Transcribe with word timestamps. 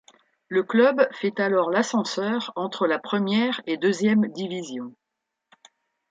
Le 0.47 0.63
club 0.63 1.07
fait 1.13 1.39
alors 1.39 1.69
l'ascenseur 1.69 2.51
entre 2.55 2.87
la 2.87 2.97
première 2.97 3.61
et 3.67 3.77
deuxième 3.77 4.25
division. 4.31 4.95